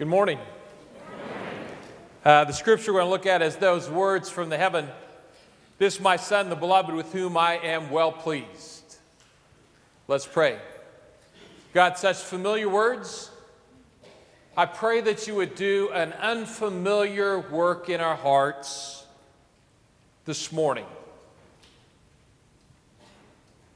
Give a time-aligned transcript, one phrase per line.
[0.00, 0.38] Good morning.
[2.24, 4.88] Uh, the scripture we're going to look at is those words from the heaven
[5.76, 8.96] This, my son, the beloved, with whom I am well pleased.
[10.08, 10.58] Let's pray.
[11.74, 13.30] God, such familiar words.
[14.56, 19.04] I pray that you would do an unfamiliar work in our hearts
[20.24, 20.86] this morning.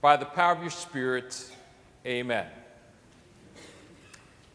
[0.00, 1.50] By the power of your Spirit,
[2.06, 2.46] amen.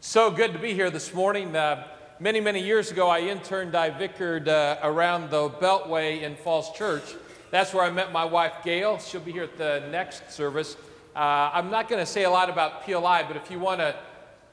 [0.02, 1.54] So good to be here this morning.
[1.54, 1.86] Uh,
[2.20, 7.02] many, many years ago, I interned, I vicared uh, around the Beltway in Falls Church.
[7.50, 8.98] That's where I met my wife, Gail.
[8.98, 10.78] She'll be here at the next service.
[11.14, 13.94] Uh, I'm not going to say a lot about PLI, but if you want to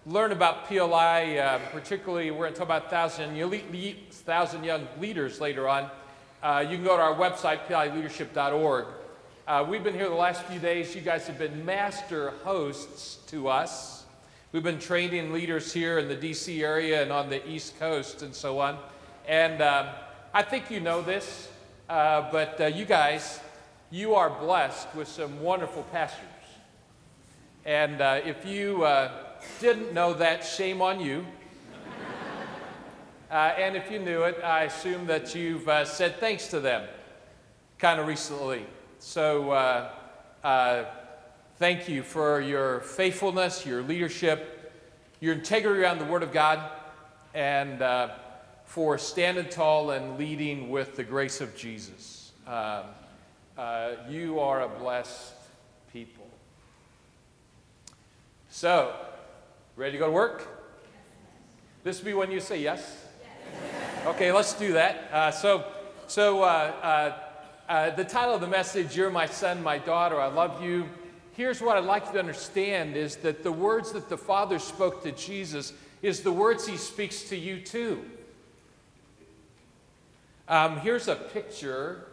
[0.05, 3.33] learn about PLI, uh, particularly we're going to talk about thousand,
[4.11, 5.89] thousand young leaders later on,
[6.43, 8.85] uh, you can go to our website, plileadership.org.
[9.47, 10.93] Uh, we've been here the last few days.
[10.93, 13.96] You guys have been master hosts to us.
[14.53, 18.33] We've been training leaders here in the DC area and on the East Coast and
[18.33, 18.77] so on.
[19.27, 19.87] And um,
[20.33, 21.49] I think you know this,
[21.89, 23.41] uh, but uh, you guys,
[23.91, 26.23] you are blessed with some wonderful pastors.
[27.65, 29.11] And uh, if you uh,
[29.59, 31.25] didn't know that, shame on you.
[33.29, 36.87] Uh, and if you knew it, I assume that you've uh, said thanks to them
[37.77, 38.65] kind of recently.
[38.99, 39.51] So
[41.59, 44.71] Thank you for your faithfulness, your leadership,
[45.19, 46.61] your integrity around the Word of God,
[47.33, 48.09] and uh,
[48.65, 52.31] for standing tall and leading with the grace of Jesus.
[52.45, 52.83] Um,
[53.57, 55.33] uh, you are a blessed
[55.91, 56.27] people.
[58.49, 58.93] So,
[59.75, 60.47] ready to go to work?
[61.83, 63.03] This will be when you say yes?
[64.05, 65.09] Okay, let's do that.
[65.11, 65.65] Uh, so,
[66.05, 67.17] so uh, uh,
[67.67, 70.87] uh, the title of the message, You're My Son, My Daughter, I Love You
[71.37, 75.03] here's what I'd like you to understand is that the words that the Father spoke
[75.03, 78.03] to Jesus is the words he speaks to you too.
[80.47, 82.07] Um, here's a picture.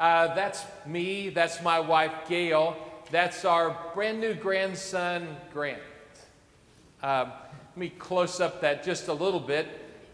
[0.00, 2.76] Uh, that's me, that's my wife Gail,
[3.10, 5.78] that's our brand new grandson Grant.
[7.02, 7.32] Um,
[7.70, 9.66] let me close up that just a little bit.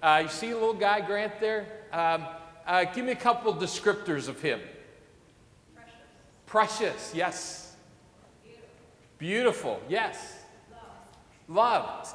[0.02, 1.66] Uh, you see a little guy, Grant, there?
[1.92, 2.26] Um,
[2.66, 4.60] uh, give me a couple descriptors of him.
[5.74, 5.94] Precious.
[6.46, 7.71] Precious, yes.
[9.22, 10.40] Beautiful, yes.
[11.48, 11.86] Loved.
[11.86, 12.08] Loved.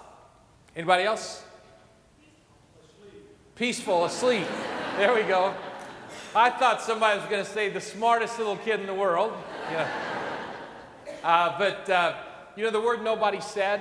[0.75, 1.41] Anybody else?
[3.55, 4.45] Peaceful, asleep.
[4.97, 5.55] There we go.
[6.35, 9.31] I thought somebody was going to say the smartest little kid in the world.
[9.71, 9.89] Yeah.
[11.23, 12.15] Uh, but, uh,
[12.57, 13.79] you know, the word nobody said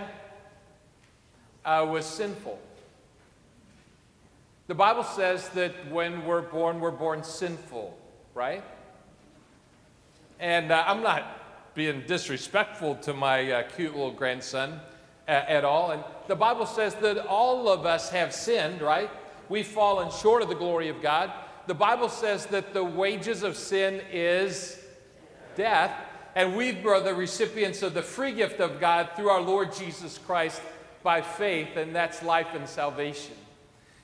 [1.65, 2.61] uh, was sinful.
[4.69, 7.99] The Bible says that when we're born, we're born sinful,
[8.35, 8.63] right?
[10.39, 11.46] And uh, I'm not
[11.77, 14.81] being disrespectful to my uh, cute little grandson
[15.29, 15.91] at, at all.
[15.91, 19.11] And the Bible says that all of us have sinned, right?
[19.51, 21.31] We've fallen short of the glory of God.
[21.67, 24.83] The Bible says that the wages of sin is
[25.55, 25.93] death,
[26.35, 30.19] and we are the recipients of the free gift of God through our Lord Jesus
[30.19, 30.63] Christ
[31.03, 33.35] by faith, and that's life and salvation.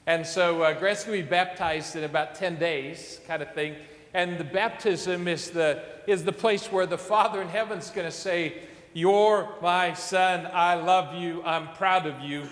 [0.06, 3.76] And so uh, Grant's going to be baptized in about 10 days, kind of thing.
[4.14, 8.06] And the baptism is the, is the place where the Father in heaven is going
[8.06, 8.54] to say,
[8.92, 10.48] You're my son.
[10.52, 11.42] I love you.
[11.44, 12.46] I'm proud of you.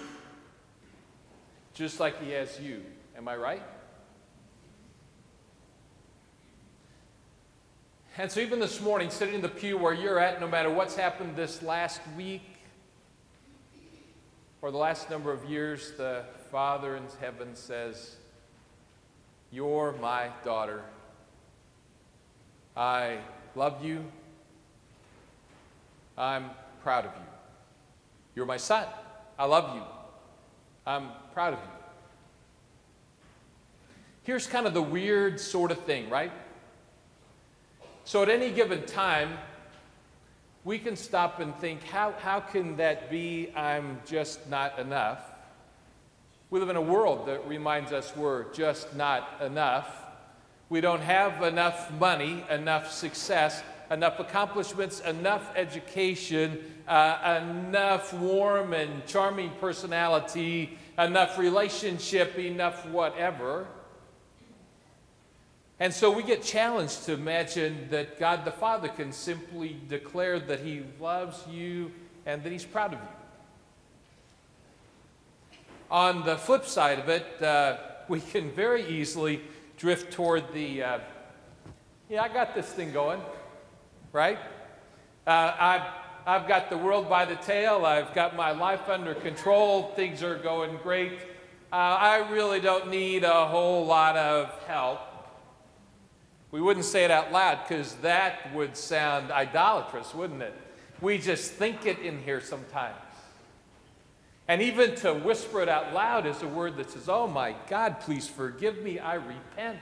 [1.75, 2.82] Just like he has you.
[3.16, 3.62] Am I right?
[8.16, 10.97] And so, even this morning, sitting in the pew where you're at, no matter what's
[10.97, 12.42] happened this last week
[14.62, 18.16] or the last number of years, the Father in heaven says,
[19.50, 20.82] You're my daughter.
[22.76, 23.19] I
[23.54, 24.04] love you.
[26.16, 26.50] I'm
[26.82, 27.26] proud of you.
[28.34, 28.86] You're my son.
[29.38, 29.82] I love you.
[30.86, 31.70] I'm proud of you.
[34.22, 36.32] Here's kind of the weird sort of thing, right?
[38.04, 39.39] So at any given time,
[40.65, 43.50] we can stop and think, how, how can that be?
[43.56, 45.21] I'm just not enough.
[46.50, 49.86] We live in a world that reminds us we're just not enough.
[50.71, 59.05] We don't have enough money, enough success, enough accomplishments, enough education, uh, enough warm and
[59.05, 63.67] charming personality, enough relationship, enough whatever.
[65.81, 70.61] And so we get challenged to imagine that God the Father can simply declare that
[70.61, 71.91] He loves you
[72.27, 73.09] and that He's proud of you.
[75.91, 79.41] On the flip side of it, uh, we can very easily
[79.80, 80.98] drift toward the, uh,
[82.10, 83.18] yeah, I got this thing going,
[84.12, 84.38] right?
[85.27, 85.82] Uh, I've,
[86.27, 87.86] I've got the world by the tail.
[87.86, 89.94] I've got my life under control.
[89.97, 91.15] Things are going great.
[91.72, 95.00] uh, I really don't need a whole lot of help.
[96.50, 100.54] We wouldn't say it out loud because that would sound idolatrous, wouldn't it?
[101.00, 102.97] We just think it in here sometimes.
[104.50, 108.00] And even to whisper it out loud is a word that says, Oh my God,
[108.00, 109.78] please forgive me, I repent.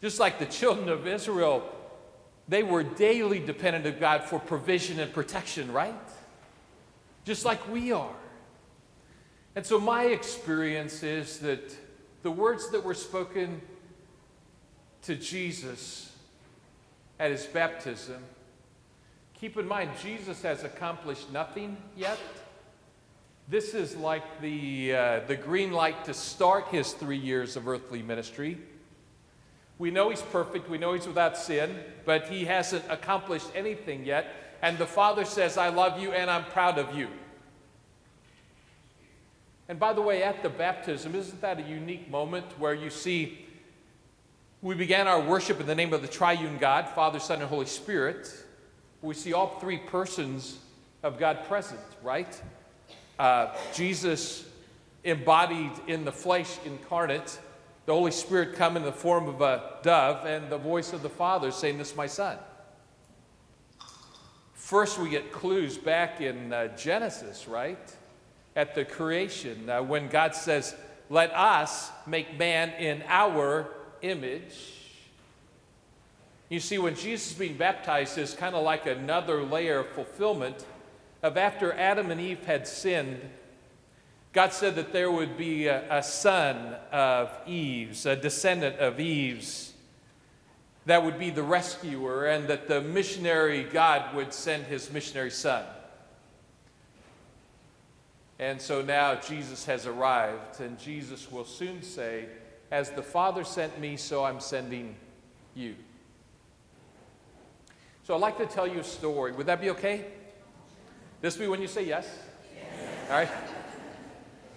[0.00, 1.68] Just like the children of Israel,
[2.46, 5.92] they were daily dependent of God for provision and protection, right?
[7.24, 8.14] Just like we are.
[9.56, 11.76] And so, my experience is that
[12.22, 13.60] the words that were spoken
[15.02, 16.12] to Jesus
[17.18, 18.22] at his baptism,
[19.34, 22.20] keep in mind, Jesus has accomplished nothing yet.
[23.48, 28.02] This is like the, uh, the green light to start his three years of earthly
[28.02, 28.58] ministry.
[29.78, 34.26] We know he's perfect, we know he's without sin, but he hasn't accomplished anything yet.
[34.62, 37.06] And the Father says, I love you and I'm proud of you.
[39.68, 43.46] And by the way, at the baptism, isn't that a unique moment where you see
[44.60, 47.66] we began our worship in the name of the triune God, Father, Son, and Holy
[47.66, 48.32] Spirit?
[49.02, 50.58] We see all three persons
[51.04, 52.40] of God present, right?
[53.18, 54.44] Uh, Jesus
[55.04, 57.38] embodied in the flesh incarnate,
[57.86, 61.08] the Holy Spirit come in the form of a dove, and the voice of the
[61.08, 62.36] Father saying, This is my Son.
[64.54, 67.78] First, we get clues back in uh, Genesis, right?
[68.56, 70.74] At the creation, uh, when God says,
[71.08, 73.68] Let us make man in our
[74.02, 74.72] image.
[76.48, 80.64] You see, when Jesus is being baptized, is kind of like another layer of fulfillment
[81.22, 83.20] of after Adam and Eve had sinned,
[84.32, 89.72] God said that there would be a, a, son of Eve's, a descendant of Eve's,
[90.84, 95.64] that would be the rescuer, and that the missionary God would send his missionary son.
[98.38, 102.26] And so now Jesus has arrived, and Jesus will soon say,
[102.70, 104.94] As the Father sent me, so I'm sending
[105.54, 105.74] you.
[108.04, 109.32] So I'd like to tell you a story.
[109.32, 110.04] Would that be okay?
[111.26, 112.06] This be when you say yes?
[112.54, 113.10] yes.
[113.10, 113.28] All right.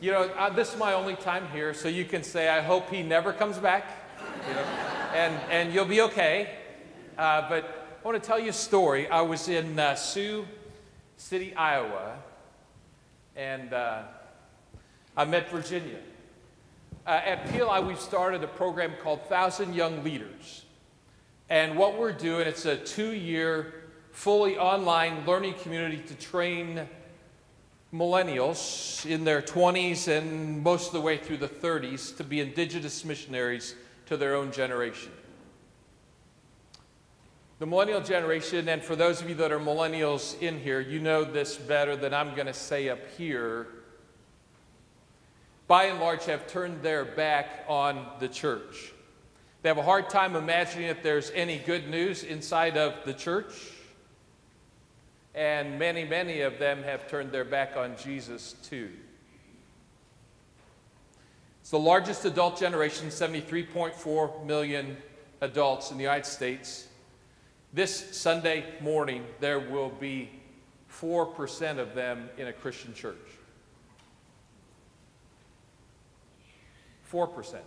[0.01, 2.91] You know, uh, this is my only time here, so you can say, I hope
[2.91, 3.87] he never comes back.
[4.47, 4.61] You know,
[5.15, 6.51] and, and you'll be okay.
[7.17, 9.07] Uh, but I want to tell you a story.
[9.07, 10.45] I was in uh, Sioux
[11.17, 12.19] City, Iowa,
[13.35, 14.03] and uh,
[15.17, 15.97] I met Virginia.
[17.07, 20.65] Uh, at PLI, we've started a program called Thousand Young Leaders.
[21.49, 23.78] And what we're doing, it's a two year
[24.11, 26.87] fully online learning community to train
[27.93, 33.03] millennials in their 20s and most of the way through the 30s to be indigenous
[33.03, 33.75] missionaries
[34.05, 35.11] to their own generation.
[37.59, 41.23] The millennial generation, and for those of you that are millennials in here, you know
[41.23, 43.67] this better than I'm going to say up here,
[45.67, 48.93] by and large have turned their back on the church.
[49.61, 53.53] They have a hard time imagining that there's any good news inside of the church
[55.35, 58.89] and many, many of them have turned their back on Jesus too.
[61.61, 64.97] It's the largest adult generation, 73.4 million
[65.41, 66.87] adults in the United States.
[67.73, 70.31] This Sunday morning, there will be
[70.91, 73.15] 4% of them in a Christian church.
[77.11, 77.59] 4%.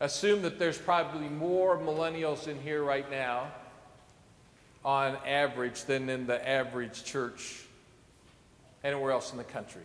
[0.00, 3.52] Assume that there's probably more millennials in here right now
[4.84, 7.64] on average than in the average church
[8.82, 9.82] anywhere else in the country.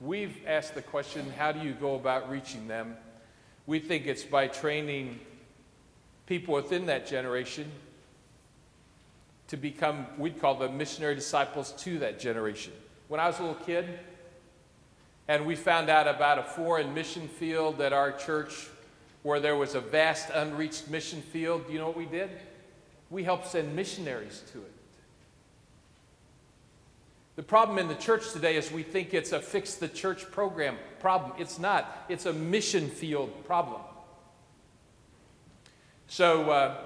[0.00, 2.96] We've asked the question how do you go about reaching them?
[3.66, 5.20] We think it's by training
[6.26, 7.70] people within that generation
[9.48, 12.72] to become, we'd call them missionary disciples to that generation.
[13.08, 13.98] When I was a little kid,
[15.28, 18.68] and we found out about a foreign mission field that our church
[19.22, 22.30] where there was a vast unreached mission field, you know what we did?
[23.10, 24.72] We helped send missionaries to it.
[27.36, 30.76] The problem in the church today is we think it's a fix the church program
[30.98, 31.32] problem.
[31.38, 33.80] It's not, it's a mission field problem.
[36.06, 36.76] So uh,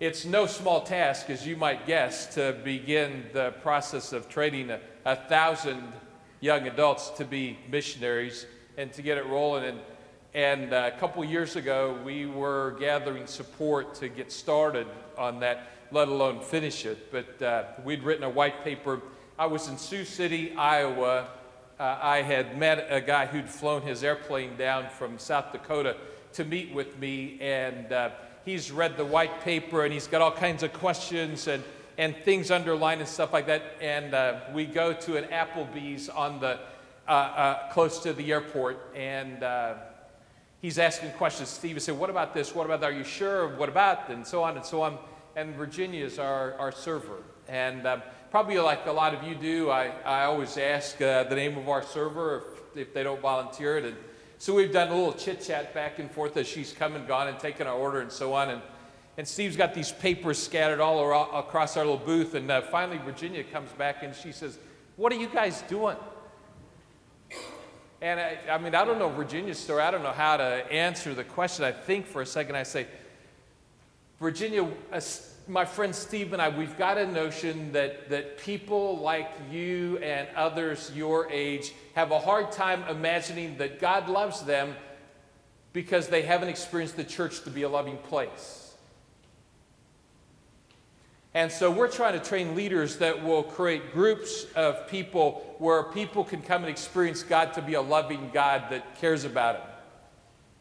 [0.00, 4.80] it's no small task, as you might guess, to begin the process of training a,
[5.04, 5.92] a thousand
[6.40, 8.44] young adults to be missionaries
[8.76, 9.64] and to get it rolling.
[9.64, 9.80] And
[10.36, 15.70] and uh, a couple years ago, we were gathering support to get started on that,
[15.90, 17.10] let alone finish it.
[17.10, 19.00] But uh, we'd written a white paper.
[19.38, 21.28] I was in Sioux City, Iowa.
[21.80, 25.96] Uh, I had met a guy who'd flown his airplane down from South Dakota
[26.34, 28.10] to meet with me, and uh,
[28.44, 31.48] he's read the white paper and he's got all kinds of questions.
[31.48, 31.64] And
[31.96, 33.62] and things underlined and stuff like that.
[33.80, 36.58] And uh, we go to an Applebee's on the
[37.08, 39.42] uh, close to the airport, and
[40.60, 41.48] he's asking questions.
[41.48, 42.54] Steve said, "What about this?
[42.54, 42.90] What about that?
[42.90, 43.56] Are you sure?
[43.56, 44.98] What about?" And so on and so on.
[45.36, 49.70] And Virginia is our, our server, and um, probably like a lot of you do,
[49.70, 52.42] I, I always ask uh, the name of our server
[52.74, 53.84] if, if they don't volunteer it.
[53.84, 53.96] And
[54.38, 57.28] so we've done a little chit chat back and forth as she's come and gone
[57.28, 58.50] and taken our order and so on.
[58.50, 58.62] And
[59.18, 62.34] and Steve's got these papers scattered all around, across our little booth.
[62.34, 64.58] And uh, finally, Virginia comes back and she says,
[64.96, 65.96] What are you guys doing?
[68.02, 69.82] And I, I, mean, I don't know Virginia's story.
[69.82, 71.64] I don't know how to answer the question.
[71.64, 72.86] I think for a second I say,
[74.20, 75.00] Virginia, uh,
[75.48, 80.28] my friend Steve and I, we've got a notion that, that people like you and
[80.34, 84.74] others your age have a hard time imagining that God loves them
[85.72, 88.65] because they haven't experienced the church to be a loving place.
[91.36, 96.24] And so we're trying to train leaders that will create groups of people where people
[96.24, 99.66] can come and experience God to be a loving God that cares about them.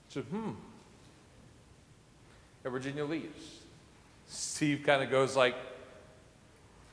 [0.09, 0.51] So, hmm.
[2.65, 3.61] And Virginia leaves.
[4.27, 5.55] Steve kind of goes like,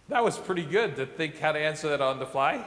[0.09, 2.65] that was pretty good to think how to answer that on the fly.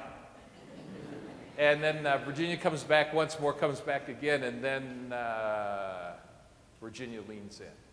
[1.58, 6.16] And then uh, Virginia comes back once more, comes back again, and then uh,
[6.82, 7.85] Virginia leans in.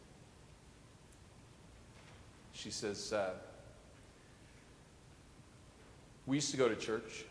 [2.62, 3.30] She says, uh,
[6.26, 7.24] We used to go to church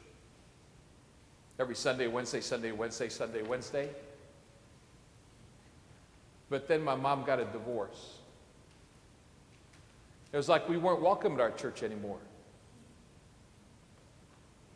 [1.57, 3.89] every Sunday, Wednesday, Sunday, Wednesday, Sunday, Wednesday.
[6.50, 8.17] But then my mom got a divorce.
[10.33, 12.19] It was like we weren't welcome at our church anymore.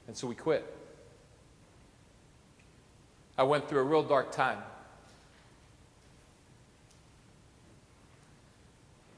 [0.07, 0.74] And so we quit.
[3.38, 4.59] I went through a real dark time.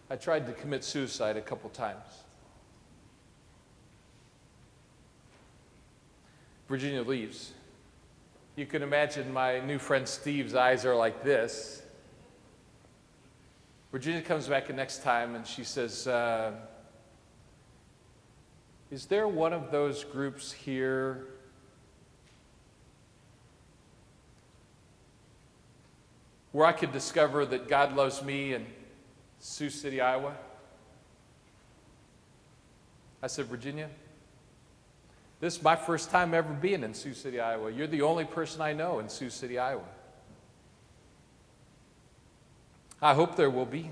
[0.09, 2.23] I tried to commit suicide a couple times.
[6.69, 7.51] Virginia leaves.
[8.55, 11.81] You can imagine my new friend Steve's eyes are like this.
[13.91, 16.51] Virginia comes back the next time and she says, uh,
[18.91, 21.25] Is there one of those groups here
[26.51, 28.65] where I could discover that God loves me and
[29.39, 30.35] Sioux City, Iowa.
[33.21, 33.89] I said, Virginia,
[35.39, 37.71] this is my first time ever being in Sioux City, Iowa.
[37.71, 39.83] You're the only person I know in Sioux City, Iowa.
[43.01, 43.91] I hope there will be.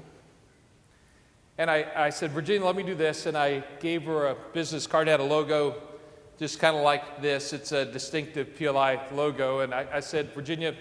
[1.58, 3.28] And I, I said, Virginia, let me do this.
[3.28, 5.76] And I gave her a business card, that had a logo
[6.38, 7.54] just kind of like this.
[7.54, 9.60] It's a distinctive PLI logo.
[9.60, 10.76] And I, I said, Virginia,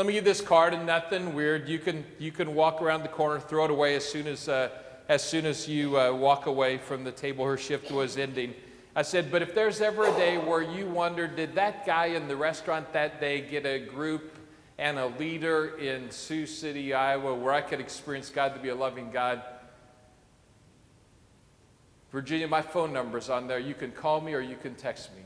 [0.00, 1.68] let me give this card and nothing weird.
[1.68, 4.70] You can, you can walk around the corner, throw it away as soon as, uh,
[5.10, 7.44] as, soon as you uh, walk away from the table.
[7.44, 8.54] Her shift was ending.
[8.96, 12.28] I said, but if there's ever a day where you wonder, did that guy in
[12.28, 14.38] the restaurant that day get a group
[14.78, 18.74] and a leader in Sioux City, Iowa, where I could experience God to be a
[18.74, 19.42] loving God?
[22.10, 23.58] Virginia, my phone number's on there.
[23.58, 25.24] You can call me or you can text me.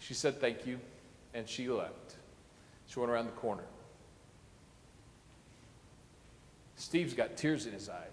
[0.00, 0.78] She said, thank you,
[1.32, 2.17] and she left.
[2.88, 3.64] She went around the corner.
[6.76, 8.06] Steve's got tears in his eyes.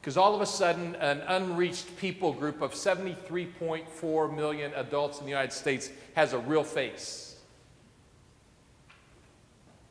[0.00, 5.30] Because all of a sudden, an unreached people group of 73.4 million adults in the
[5.30, 7.36] United States has a real face.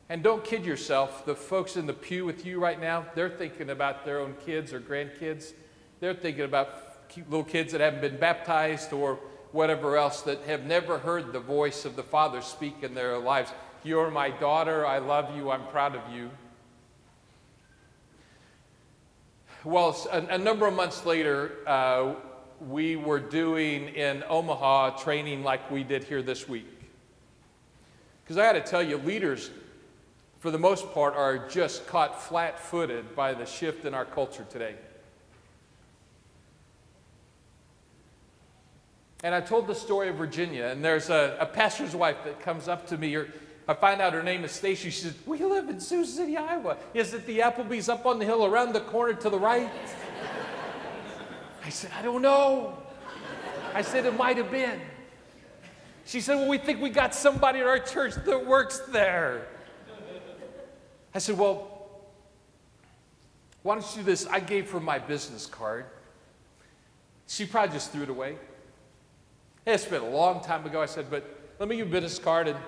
[0.08, 3.70] And don't kid yourself, the folks in the pew with you right now, they're thinking
[3.70, 5.52] about their own kids or grandkids.
[6.00, 9.20] They're thinking about little kids that haven't been baptized or
[9.52, 13.52] whatever else that have never heard the voice of the Father speak in their lives.
[13.82, 14.86] You're my daughter.
[14.86, 15.50] I love you.
[15.50, 16.30] I'm proud of you.
[19.64, 22.14] Well, a, a number of months later, uh,
[22.66, 26.66] we were doing in Omaha training like we did here this week.
[28.22, 29.50] Because I got to tell you, leaders,
[30.38, 34.46] for the most part, are just caught flat footed by the shift in our culture
[34.48, 34.76] today.
[39.22, 42.68] And I told the story of Virginia, and there's a, a pastor's wife that comes
[42.68, 43.28] up to me, or
[43.68, 44.90] I find out her name is Stacy.
[44.90, 46.78] She says, We live in Sioux City, Iowa.
[46.94, 49.70] Is it the Applebee's up on the hill around the corner to the right?
[51.64, 52.78] I said, I don't know.
[53.74, 54.80] I said, It might have been.
[56.06, 59.46] She said, Well, we think we got somebody at our church that works there.
[61.14, 61.70] I said, Well,
[63.62, 64.26] why don't you do this?
[64.26, 65.84] I gave her my business card.
[67.26, 68.36] She probably just threw it away.
[69.66, 70.80] It's been a long time ago.
[70.80, 71.24] I said, but
[71.58, 72.48] let me give you a business card.
[72.48, 72.58] And,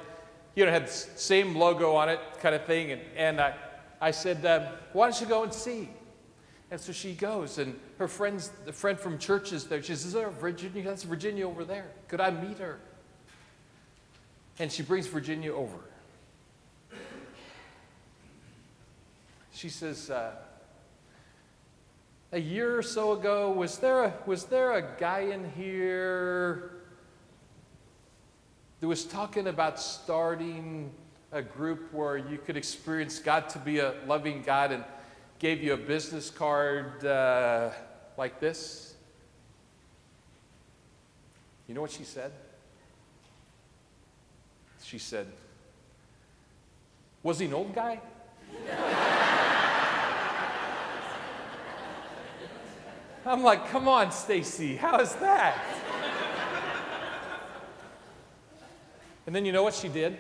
[0.55, 2.93] you know, had the same logo on it kind of thing.
[2.93, 3.55] And, and I,
[4.01, 5.89] I said, um, why don't you go and see?
[6.71, 9.83] And so she goes, and her friends, the friend from church is there.
[9.83, 10.83] She says, Is there Virginia?
[10.83, 11.91] That's Virginia over there.
[12.09, 12.79] Could I meet her?
[14.59, 15.79] And she brings Virginia over.
[19.53, 20.33] She says, uh,
[22.33, 26.82] A year or so ago, was there, a, was there a guy in here
[28.83, 30.91] that was talking about starting
[31.31, 34.83] a group where you could experience God to be a loving God and
[35.39, 37.71] gave you a business card uh,
[38.19, 38.95] like this?
[41.69, 42.33] You know what she said?
[44.83, 45.29] She said,
[47.23, 48.01] Was he an old guy?
[53.25, 56.02] I'm like, come on, Stacy, how is that?
[59.27, 60.19] And then you know what she did?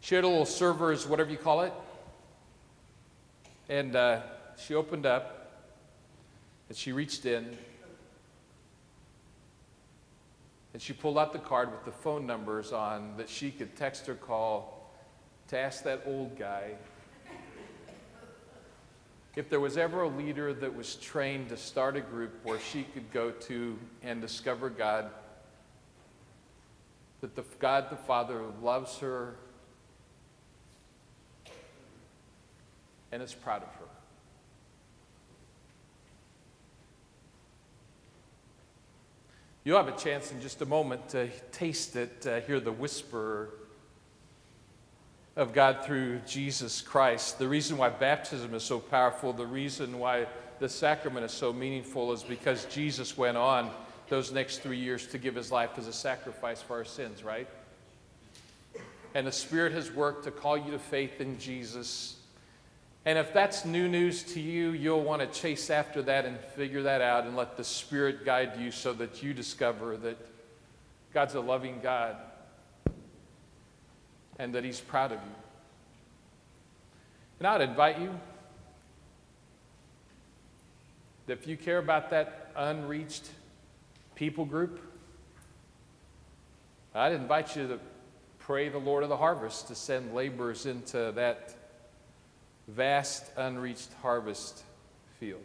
[0.00, 1.72] She had a little server's, whatever you call it.
[3.68, 4.20] And uh,
[4.58, 5.68] she opened up
[6.68, 7.56] and she reached in
[10.74, 14.08] and she pulled out the card with the phone numbers on that she could text
[14.08, 14.92] or call
[15.48, 16.72] to ask that old guy
[19.36, 22.84] if there was ever a leader that was trained to start a group where she
[22.84, 25.10] could go to and discover God,
[27.24, 29.36] that the God the Father loves her
[33.10, 33.86] and is proud of her.
[39.64, 43.48] You'll have a chance in just a moment to taste it, uh, hear the whisper
[45.34, 47.38] of God through Jesus Christ.
[47.38, 50.26] The reason why baptism is so powerful, the reason why
[50.58, 53.70] the sacrament is so meaningful is because Jesus went on
[54.08, 57.48] those next three years to give his life as a sacrifice for our sins, right?
[59.14, 62.16] And the Spirit has worked to call you to faith in Jesus.
[63.06, 66.82] And if that's new news to you, you'll want to chase after that and figure
[66.82, 70.16] that out and let the Spirit guide you so that you discover that
[71.12, 72.16] God's a loving God
[74.38, 75.34] and that He's proud of you.
[77.38, 78.18] And I'd invite you
[81.26, 83.28] that if you care about that unreached
[84.14, 84.80] people group,
[86.94, 87.80] I'd invite you to
[88.38, 91.54] pray the Lord of the harvest to send laborers into that
[92.68, 94.62] vast unreached harvest
[95.18, 95.42] field.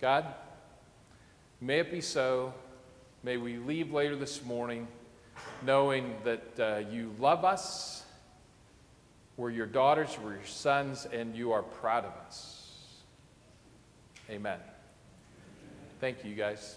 [0.00, 0.26] God,
[1.60, 2.52] may it be so.
[3.22, 4.86] May we leave later this morning
[5.62, 8.04] knowing that uh, you love us,
[9.36, 12.92] we're your daughters, we're your sons, and you are proud of us.
[14.30, 14.58] Amen.
[15.98, 16.76] Thank you, you guys.